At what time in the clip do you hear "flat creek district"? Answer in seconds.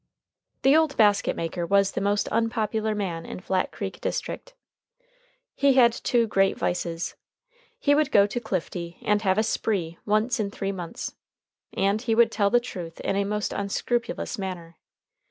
3.39-4.55